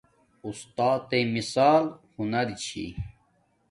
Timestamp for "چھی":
2.63-2.85